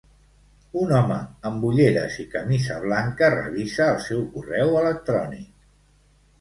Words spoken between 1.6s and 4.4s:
ulleres i camisa blanca revisa el seu